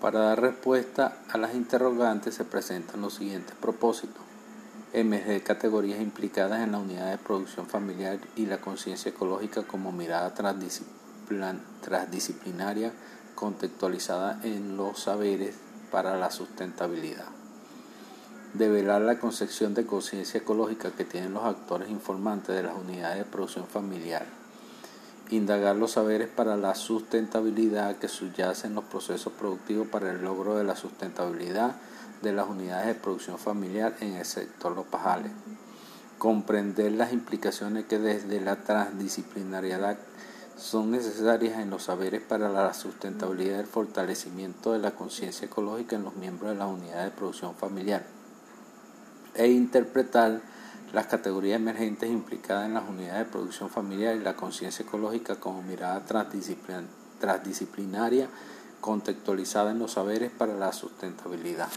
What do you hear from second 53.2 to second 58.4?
de producción familiar y la conciencia ecológica como mirada transdisciplinaria